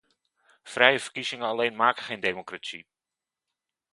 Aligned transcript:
Vrije 0.65 0.99
verkiezingen 0.99 1.45
alleen 1.47 1.75
maken 1.75 2.03
geen 2.03 2.19
democratie. 2.19 2.87